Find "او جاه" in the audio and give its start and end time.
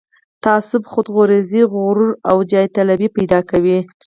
2.29-2.67